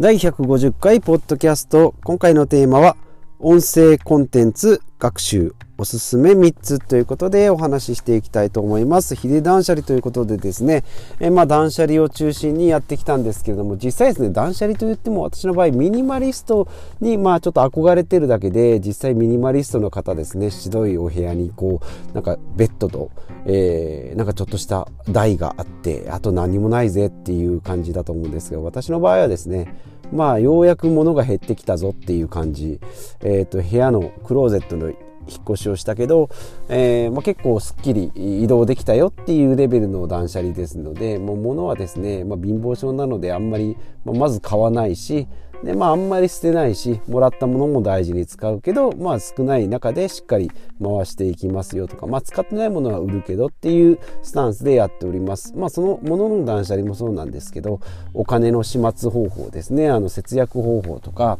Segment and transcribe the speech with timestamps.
[0.00, 1.94] 第150回ポッドキャスト。
[2.02, 2.96] 今回のテーマは
[3.38, 9.14] 音声コンテンツ学習おすすめ3つということでお話ししていきたいと思います。
[9.14, 10.82] ヒデ断捨離ということでですね、
[11.20, 16.68] えまあ断捨離を中心にやってきたんですけれども、実際ですね、断捨離といっても私の場合ミニマリスト
[17.00, 23.10] にまあちょっと憧れてるだけで、実際ミニマリストの方ですね、白いお部屋にこう、なんかベッドと、
[23.44, 29.74] えー、なんかちょっとした台があって、あと何もないぜっていう感じだと思うんですが、私の場合はですね、
[30.12, 32.80] まあようやく物が減ってきたぞっていう感じ、
[33.22, 34.92] えっ、ー、と部屋のクローゼットの
[35.28, 36.28] 引っ越しをしたけど、
[36.68, 45.26] えー、まあ、結構すっきり移動できたよっていうレベルの断捨離ですのでもう物はですね、まあ、貧乏症なのであんまり、まあ、まず買わないし
[45.64, 50.50] でまああんまり捨てないしもらったものも大事に使うけどまあ少ない中でしっかり
[50.82, 55.54] 回していきますよとかまあ使ってないものは売るけどっていうスタンスでやっております。
[55.56, 57.80] まあそのものの断捨離もそうなんですけど
[58.12, 61.38] お金の始末方法ですねあの節約方法とか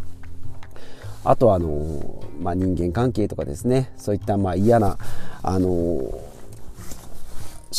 [1.25, 3.92] あとはあの、まあ、人間関係とかですね。
[3.97, 4.98] そういったまあ嫌な
[5.42, 6.22] あの思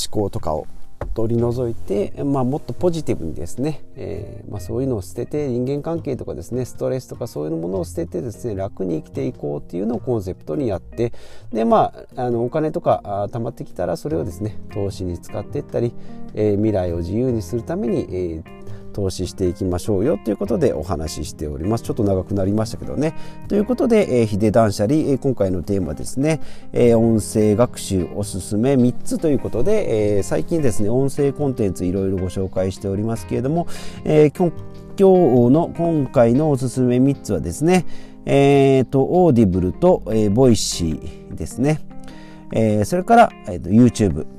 [0.10, 0.68] 考とかを
[1.14, 6.66] 取り除いて、まあ、もっとポジティブにですね、えー、まあ、そういうのを捨てて人間関係とかですね。
[6.66, 11.14] ストレスとかそういうものを捨ててですね楽に生きていこうっていうのをコンセプトにやって。
[11.54, 15.94] でまああのお金とか貯まってきたらそれをですね投資に使っていったり、
[16.34, 18.64] えー、未来を自由にするために、えー
[18.96, 21.84] 投資していきましょうよということでお話ししております。
[21.84, 23.14] ちょっと長くなりましたけどね。
[23.50, 26.40] ということで、えー、ヒデ断捨離、えー、今回のテーマですね、
[26.72, 28.76] えー、音声学習おすすめ。
[28.76, 33.68] 3つということで、えー、最近ですね音声コンテンツいろいろご紹介しておりますけれども、
[34.06, 34.50] えー、今
[34.98, 35.04] 日
[35.54, 37.86] の今回のおすすめ3つはですね
[38.26, 41.82] えっ、ー、と Audible と、えー、 Voicy ですね、
[42.54, 44.34] えー、それから、えーと YouTube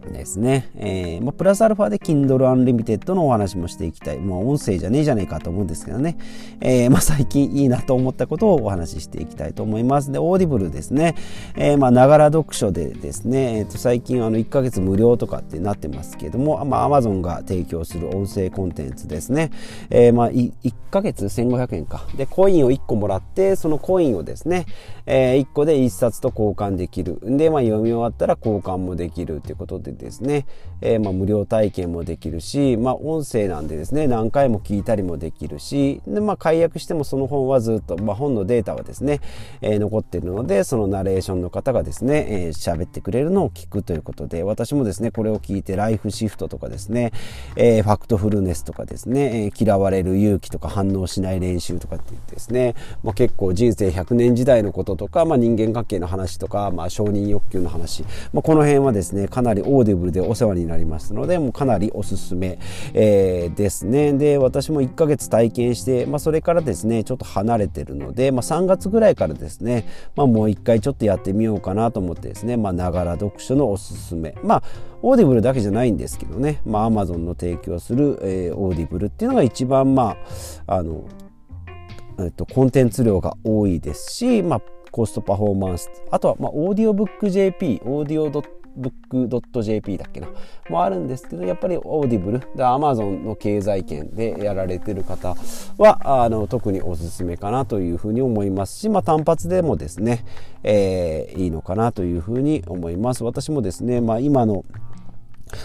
[0.00, 0.70] ですね。
[0.76, 4.18] えー、まあ、プラスアルファで Kindle Unlimited のお話もしていきたい。
[4.18, 6.16] まあ、音声じゃねえじゃねえかと思うんですけどね。
[6.60, 10.12] えー、まあ、最近いいなと思ったことをお話ししていきたいと思います。
[10.12, 11.14] で、 Audible ですね。
[11.56, 19.50] ながら読書でですね、えー、と最近あの1ヶ月無料とかってなってますけども、まあ、Amazon が提供する音声コンテンツですね。
[19.90, 20.52] えー、まあ、1
[20.90, 22.04] ヶ月？1500円か。
[22.16, 24.66] で、コインを1個もらって、そのコインをですね、
[25.06, 27.18] えー、1個で1冊と交換できる。
[27.22, 30.46] で、まあ、読み終わったら交換もできるということでですね、
[30.80, 39.20] えー、まあ、無料体験もできるし、まあ、音声なんでですね、何回も聞いたりもできるし、で、まあ、解約してもその本はずっと、まあ、本のデータはですね、
[39.60, 47.12] えー、残ってるので、そのナレーションの方がですね、えー、喋ってくれるのを聞くということで、私もですね、これを聞いてライフシフトとかですね、
[47.56, 62.58] えー、ファクトフルネスとかですね、えー、嫌われる勇気とか反応しない練習とかって言ってですね、まあ、結構人生100年時代のこととか、まあ、人間関係の話とか、まあ、承認欲求の話、まあ、この辺はですね、かなり Audible でお世話になりますので、もうかなりおすすめ、
[62.92, 64.12] えー、ですね。
[64.12, 69.86] で、私も1ヶ月体験して、まあ、それからですね、ちょっと離れてるので、まあ、3月ぐらいからですね、
[70.16, 74.34] まあ、もう1回ちょっとやってみようかなと思ってですね、ま、ながら読書のおすすめ。
[74.42, 74.62] まあ、
[75.02, 80.16] Audible だけじゃないんですけどね、まあ、a m a z の提供する、えー、 Audible っていうのが一番、ま
[80.66, 81.04] あ、あの、
[82.18, 88.42] えっと、コンテンツ量が多いですし、まあ、コストパフォーマンスあとは、まあ、オーディオブック JP オーディオブ
[88.76, 88.92] ッ
[89.50, 90.28] ク .jp だっけな。
[90.68, 95.34] もあるんですけどやっぱりオーディブルで Amazon の経済圏でやられてる方
[95.78, 100.24] はあの特におすすめかなというふうに思いますし、まあ、単発でもですね、
[100.62, 103.24] えー、いいのかなというふうに思います。
[103.24, 104.64] 私もですね、まあ、今の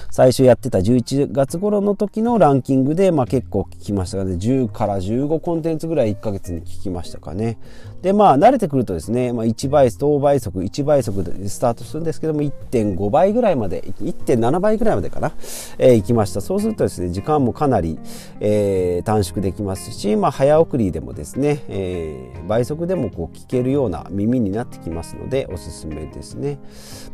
[0.10, 4.36] 最初やってた11月頃の時のランキングで、まあ、結構聞きましたがね。
[4.36, 7.58] 10から15コンテンツぐらい1ヶ月に聞きましたかね。
[8.06, 15.32] でまあ慣れてくるとですね、まあ、1倍等倍速1倍速でスタートするんですけども1.5倍ぐらいまで1.7倍ぐらいまでかな、
[15.80, 16.40] えー、行きました。
[16.40, 17.98] そうするとですね時間もかなり、
[18.42, 26.60] えー、短縮できますし、まあ、早送りでもですね、えー、倍速でもこう聞けるような耳になってきますのでおすすめですね、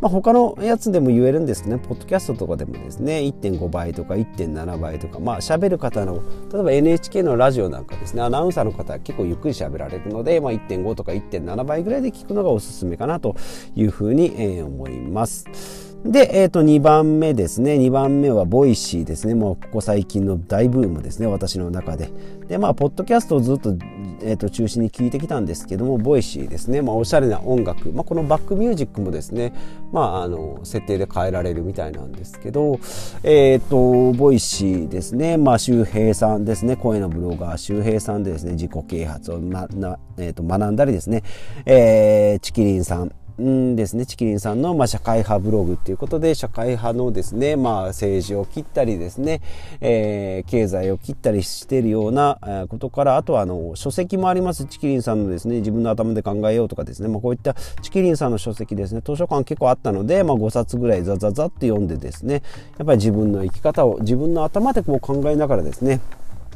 [0.02, 6.22] まあ、他のやつでも言えるんですけどねポッドキャストとかでもですね1.5倍とか1.7倍とかまあ喋る方の
[6.52, 13.36] 例えば NHK のラジオなんかですねアナウンサーの方は結構ゆっくり喋られるので、まあ、1.5 1.5とか1.7倍ぐらいで聞くのがおすすめかなと
[13.76, 15.81] いうふうに、思います。
[16.06, 17.76] で、えっ、ー、と、2番目ですね。
[17.76, 19.36] 2番目は、 Voicy ですね。
[19.36, 21.28] もう、ここ最近の大ブームですね。
[21.28, 22.10] 私の中で。
[22.48, 23.78] で、まあ、ポッドキャストをずっと、
[24.24, 26.82] えっ、ー、と、中心に聞いてきたんですけども、 Voicy ですね。
[26.82, 27.92] まあ、おしゃれな音楽。
[27.92, 29.54] まあ、このバックミュージックもですね、
[29.92, 32.80] まあ、あの、設定で変えられるみたいなんですけど、
[33.22, 35.38] えっ、ー、と、 Voicy ですね。
[35.38, 36.78] まあ、周平さんですね。
[36.78, 41.22] 声のブロガー、周平さんでですね、自己啓発を、ま、な、えっ、と、学んだりですね、
[41.68, 44.06] えー、ちきりんさん、んですね。
[44.06, 49.42] ちきりんさんの、ま、社会派ブログっていうことで社会派のですね、まあ、政治を切ったりですね、
[49.82, 54.66] えー、経済を切ったりしてるようなことからあとはあの書籍もあります。
[54.66, 62.44] ちきりんさんのですね自分の頭で考えようとかですね、まあ、こういったチキリンさんの書籍ですね図書館結構あったので、まあ、5冊ぐらいザザザって読んでですね
[62.78, 66.00] やっぱり自分の生き方を自分の頭でこう考えながらですね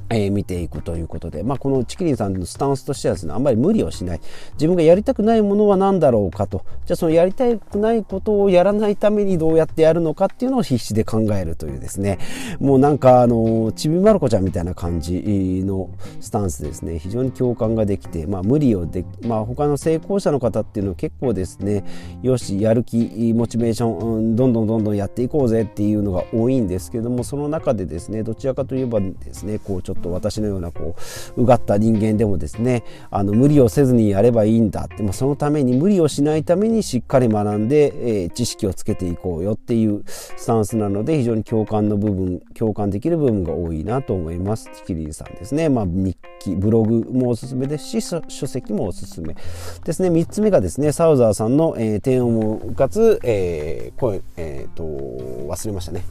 [0.10, 4.22] えー、見ていくということで、まあ、このチキリンさんのスタンスとしてはですね、あんまり無理をしない。
[4.54, 6.64] 自分がやりたくないものは何だろうかと。
[6.86, 12.20] じゃあそのやりたくないことをやらないためにどうやってやるのかっていうのを必死で考えるというですね、
[12.60, 15.90] もうなんかあの、ちびまる子ちゃんみたいな感じの
[16.22, 21.84] スタンスですね、非常に共感ができて、まあ無理をで、まあ他の成功者の方っていうのは結構ですね、
[22.22, 30.96] よし、やる気、モチベーション、うん、どんどんどんどんやっていこうぜっていうのが多いんですけども、その中でですね、どちらかといえばですね、こうちょっとと私のようなこ
[31.38, 44.70] ううがった人間でもですねあの無理をせずにやればいいんだって、ま、そのために無理をしないためにしっかり学んで、えー、知識をつけていこうよっていうスタンスなので非常に共感の部分共感できる部分が多いなと思います。
[44.86, 49.36] キリンさんですね、まあ、日記ブログもおすすめですし書籍もおすすめ。
[49.84, 56.04] ですね3つ目がですねサウザーさんの、えー、天をかつ、えー、声えっ、ー、と忘れましたね、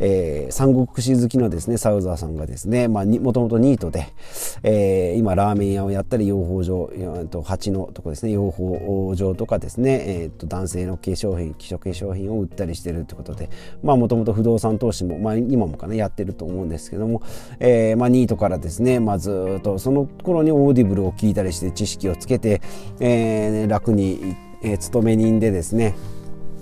[0.00, 4.08] えー、三国志好きのですねサウザーさんがですね、まあ、もともとニートで、
[4.62, 13.50] えー、今ラーメン屋をやったり養蜂場と蜂のとこですね養蜂場とかですね、えー、と男性の化粧品希少化粧品を売ったりしてるってことで
[13.82, 17.22] まあもともと不動産投資も、まあ、今もかなやってると思うんですけども、
[17.60, 22.60] えーまあ、ニートからですね、まあ、ずっとその頃に Audible を聞いたりして知識をつけて、
[23.00, 25.94] えー、楽に、えー、勤め人でですね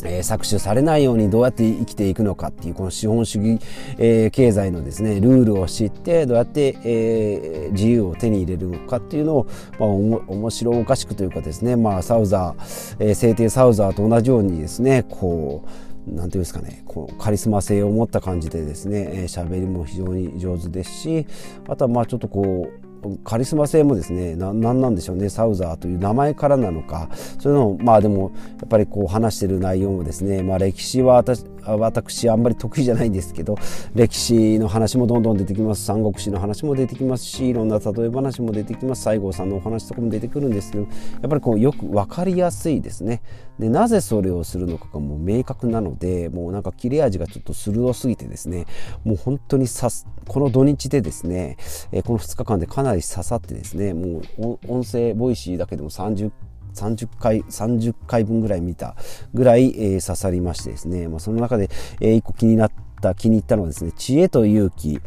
[0.05, 3.61] えー、搾取されないようにどうやって生きていくのかっていうこの資本主義、
[3.99, 9.46] えー、経済のですねルールを知ってどうやって、えー、自由を手に入れるのかっていうのを、
[9.78, 21.26] まあ、おも面白おかしくというかですね、まあ、サウザー、えー、聖帝サウザーと同じようにですねこうなんていうんですかねこうカリスマ性を持った感じでですね喋、えー、りも非常に上手ですし
[21.67, 22.83] あとはまあちょっとこう
[23.25, 27.09] カリスマ性もですね何なんでしょうねサウザーという名前からなのか
[27.39, 33.56] そういうのもまあでもやっぱりこう話してる内容もですね、まあ、歴史は私私あんまり得意じゃないんですけど
[33.94, 35.84] 歴史の話もどんどん出てきます。
[35.84, 39.02] 三国志の話も出てきますしいろんな例え話も出てきます。
[39.02, 40.88] 西郷さんのお話とかも出てくるんですけどや
[41.26, 43.22] っぱりこうよく分かりやすいですね。
[43.58, 48.67] でなぜそれをするのかがもう明確なのでもうなんか切れ味がちょっと鋭すぎてですね
[49.05, 51.56] もう本当にさすこの土日でですね、
[51.93, 56.31] えこの2日間でかなり刺さってですねもう音声ボイシーだけでも30
[56.75, 58.97] 30回、30回分ぐらい見た
[59.32, 65.00] ぐらい、えー、刺さりましてですね、まあ、その中で、えー、一個気になった、気に入ったのはですね、知恵と勇気、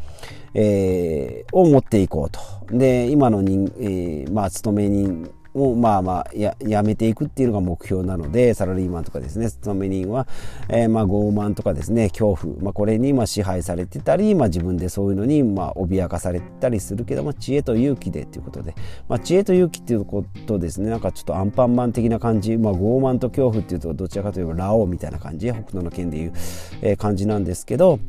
[0.54, 2.40] えー、を持っていこうと。
[2.76, 9.50] で、今の人、えー、まあ、勤め人をまあまあややめていくっていうのが目標なのでサラリーマンとかですね。
[9.50, 10.28] 勤め人は、
[10.70, 12.10] えー、まあ傲慢とかですね。
[12.10, 18.76] 恐怖、まあ、これにまあ支配されてたり、まあ、自分でそういうのにまあ脅かされたりするけども知恵と勇気でっていうことで、
[19.10, 20.90] まあ、知恵と勇気っていうことですね。
[20.90, 25.48] なんかちょっとアンパンマン的な感じ、まあ、傲慢と恐怖っていうとどちらかといえばラオウみたいな感じ。
[25.48, 26.34] 北斗の剣でいう、
[26.82, 28.00] え、感じなんですけど。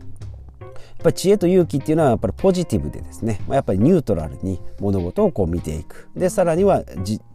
[0.99, 6.09] っぱり知恵と勇気っていうのはやっぱりポジティブでですね、まあ、やっぱりニュートラルに物事をこう見ていく。
[6.17, 6.83] でさらには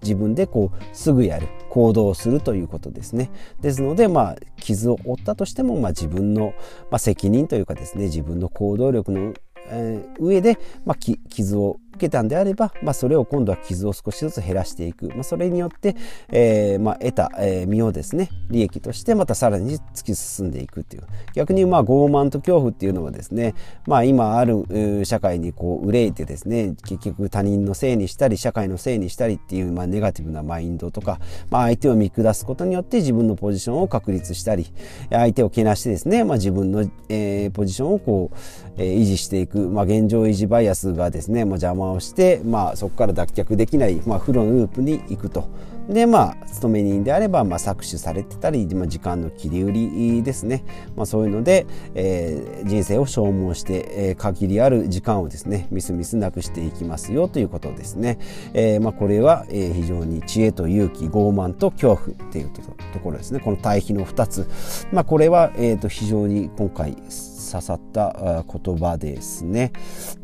[0.02, 3.32] 自分でこうすぐやる行動するということですね。
[3.62, 6.54] ですのでまあ傷を負ったとしても、まあ、自分の、
[6.92, 9.34] まあ、責任というかですね自分の行動力の、
[9.70, 15.96] えー、上で、まあ、傷を受けたんであれば、まあ、それを今度は傷を少しずつ減らしていく、まあ、それによって、
[16.30, 21.04] えーまあ、得た、えー、身をですね利益としてまたさらに突き進んでいくっていう。
[21.34, 23.54] 逆にまあ傲慢と恐怖っていうのはですね、
[23.86, 31.20] まあ、今ある社会にこう憂いてですね結局他人のせいにしたり社会のせいにしたりっていう、まあ、ネガティブなマインドとか、
[31.50, 34.68] まあ、相手を見下すことによって自分のポジションを確立したり
[35.10, 38.38] 相手をけなしてですね、まあ、自分の、えー、ポジションをこう、
[38.78, 45.48] えー、維持していく、まあ、現状維持バイアスがですね、まあ、邪魔をして、まあ、そこから脱却できない、まあ、負のループに行くと。
[45.90, 50.64] でまあ勤め人であれば、まあ、搾取されてたり、まあ、時間の切り売りですね、
[50.96, 58.18] まあ、そういうので、えー、人生を消耗して、えー、限りある時間をですねみすみすなくしていきますよということですね、
[58.54, 64.48] えーまあ、これは、えー、非常に知恵と勇気傲慢と恐怖っていうところですねこの対比の2つ、
[64.94, 66.96] まあ、これは、えー、と非常に今回
[67.54, 69.72] 刺さった言葉ですね。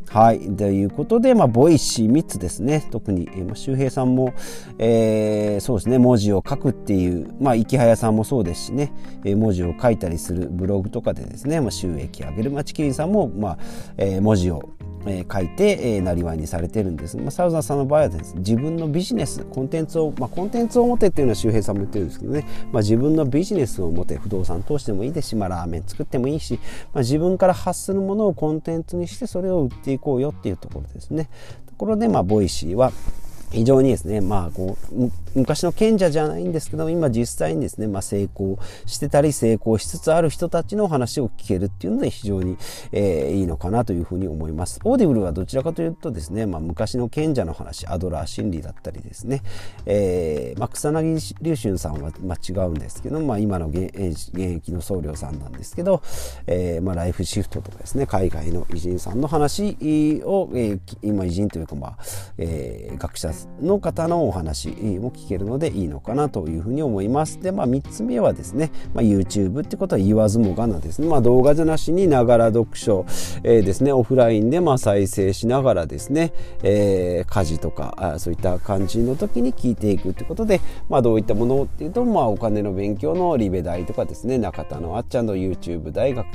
[0.09, 0.39] はい。
[0.55, 2.83] ということで、まあ、ボイシー3つですね。
[2.89, 4.33] 特に、えー、周平さんも、
[4.79, 8.91] えー、そうですね、文字を書くっていう、まあ、イケハヤさんもそうですしね、
[9.23, 12.49] えー、文字を書いたりするブログとかでですね、まあ、収益上げる。
[12.49, 13.57] まあ、チキリンさんも、まあ、
[13.97, 14.71] えー、文字を
[15.09, 17.17] えー、書いて、えー、なりわいにされてるんです。
[17.17, 26.59] まあ、サウザーさんの場合はですね、自分のビジネス、コンテンツを、まあ、コンテンツを持てっていうのは周平さんも言ってるんですけどね、まあ、自分のビジネスを持て、不動産通してもいいですし、まあ、ラーメン作ってもいいし、
[26.93, 31.29] まあ、自分から発するものをコンテンツにして、それを売っていこうよっていうところですね。
[31.67, 32.91] ところで、まあ、ボイシーは、
[33.51, 42.57] 非常にですね、まあ、こう、昔の賢者じゃないんですけど、今実際にですね、まあ、成功してたり、成功しつつある人たちの話を聞けるっていうので非常に、
[42.91, 44.79] えー、いいのかなというふうに思います。
[44.83, 49.41] オーディブルはどちらかというとですね、まあ、昔の賢者の話、アドラー心理だったりですね、
[49.85, 56.01] えー、まあ、草薙龍瞬さんは、まあ、違うんですけど、まあ、今の現役の僧侶さんなんですけど、
[56.45, 61.97] えー、まあ、ライフシフトとかですね、海外の偉人さんの話を、えー、今偉人というか、まあ、
[62.37, 67.39] えー、学者の方のお話も聞けるのでいいのかなというふうに思います。
[67.41, 73.05] で、まあ、3つ目はですね、まあ、YouTube ってことは言わずもがなですね、まあ、動画じゃなしにながら読書、
[73.43, 86.25] えー、ですね、オフラインでまあ再生しながらですね、えー、家事とかあそういった感じの時に聞いていくってことで、まあ、どういったものっていうと、まあ、お金の勉強のリベ大とかですね、中田のあっちゃんの YouTube 大学、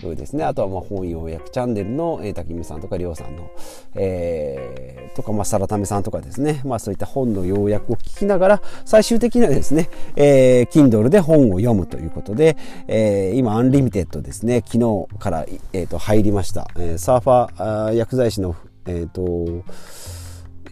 [0.00, 0.44] ですね。
[0.44, 3.50] あとはまあ本要約チャンネルの、えー、滝見さんとかりょうさんの、
[3.94, 6.60] えー、とか、まあ、サラタメさんとかですね。
[6.64, 12.56] まあそういった本の要約を聞きながら、最終的にはですね、えー、Kindle で本を読むということで、
[12.88, 16.68] えー、今、アンリミテッドですね、昨日から、えー、と入りました。
[16.76, 18.54] えー、サーファー薬剤師の、
[18.86, 19.64] えっ、ー、と、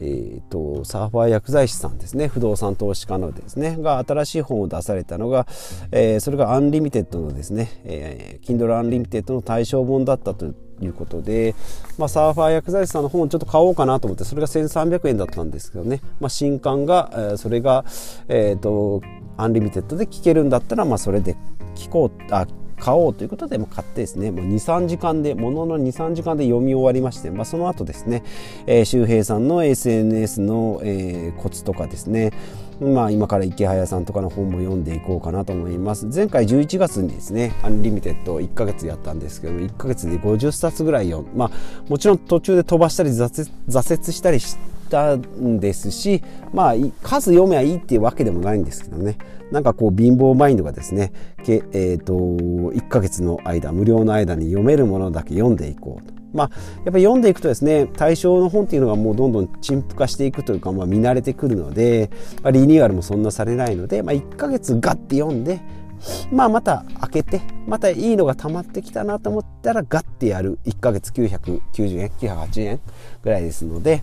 [0.00, 2.28] えーと、サーファー薬剤師さんですね。
[2.28, 3.76] 不動産投資家のですね。
[3.78, 5.46] が新しい本を出されたのが、
[5.92, 11.54] えー、それがアンリミテッドのですね、えー、Kindle アンリミテッドの対象本だったということで、
[11.98, 17.84] まあ、サーファー薬剤師さんの本をちょっと買おうかなと思ってそれが1300円だったんですけどね、まあ、新刊が、えー、それが、
[18.28, 19.02] えーと、
[19.36, 21.36] アンリミテッドで聞けるんだったら、まあ、それで
[21.74, 22.46] 聞こうあ
[22.78, 28.22] 買おうということで、まあ、買ってですね、もう2、3時間で、ものの2、3時間で読み終わりまして、まあ、その後ですね、
[28.66, 32.32] えー、周平さんの SNS の、えー、コツとかですね、
[32.80, 36.06] まあ、今からイケハヤさんとかの本も読んでいこうかなと思います。
[36.06, 41.30] 前回11月にですね、アンリミテッド1ヶ月やったんですけど、1ヶ月で50冊ぐらい読む。
[41.36, 41.50] まあ、
[41.88, 46.22] もちろん途中で飛ばしたり挫折したりしてたんですし、
[46.52, 49.18] まあ、数読めばいいっていうわけでもないんですけどね。
[49.50, 51.12] なんかこう貧乏マインドがですね、
[51.44, 56.14] けえーと、1ヶ月の間無料の間に読めるものだけ読んでいこうと。
[56.32, 62.10] まあ、やっぱり読んでいくとですね対象の本っていうのがもうどんどん陳腐化していくというか、まあ、見慣れてくるので、
[62.42, 65.60] まあ、リニューアルもそんなされないので、まあ、1ヶ月ガッて読んで
[66.32, 72.80] まあまた開けてまたいいのが溜まってきたなと思ったらガッてやる1ヶ月990円980円
[73.22, 74.02] ぐらいですので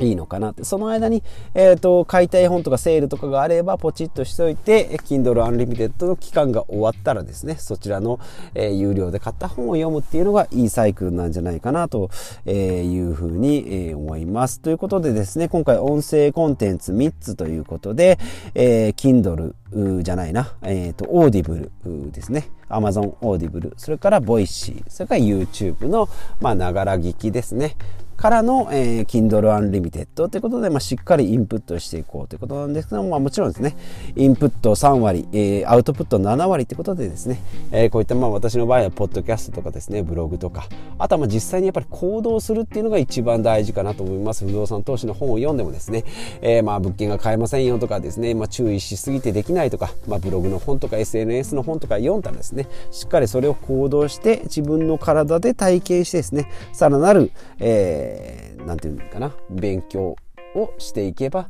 [0.00, 0.64] いいのかなって。
[0.64, 1.22] その間に、
[1.54, 8.20] えっ、ー、と、買いたい本とかセールとかがあれば、ポチッとしておいて、Kindle Unlimited の期間が終わったらですね、そちらの、
[8.54, 12.10] えー、有料で買った本を読むっていうのがいいサイクルなんじゃないかなと
[12.46, 14.60] いうふうに、えー、思います。
[14.60, 18.18] ということでですね、今回音声コンテンツ3つということで、
[18.54, 21.70] えー、Kindle じゃないな、えっ、ー、と、Audible
[22.10, 22.48] ですね。
[22.68, 26.08] Amazon Audible、それから Voicy、それから YouTube の、
[26.40, 27.76] まあ、ながら聞きですね。
[28.18, 33.76] からの、えー、Kindle Unlimited ということで、まあ、しっかりインプットしていこうということなんですけども、まあ、もちろんですね、
[34.16, 40.66] インプット3割、えー、アウトプット7割ということでですね、えー、こういったまあ私の場合は、ポッドキャストとかですね、ブログとか、
[40.98, 44.44] あとはまあ実際にやっぱり行動するっていうのが一番大事かなと思います。
[44.44, 46.02] 不動産投資の本を読んでもですね、
[46.40, 60.16] えー、まあ物件が買えませんよとかですね、まあ注意しすぎてできないとか、まあブログの本とか SNS の本とか読んだらですね、しっかりそれを行動して自分の体で体験してですね、さらなる、えーえー、て言うのかな勉強
[60.54, 61.48] をしていけば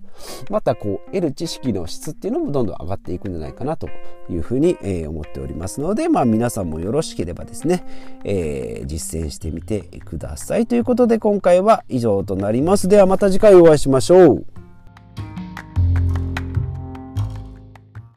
[0.50, 3.88] またこう得る知識の質っていうのもどんどん上がっていくんじゃないかなと
[4.28, 7.84] いうふうに、え、思っておりますのでまあ皆さんもよろしければですね、
[8.24, 12.88] えー、実践してみてくださいということで今回は以上となります。
[12.88, 14.67] ではまた次回お会いしましょう。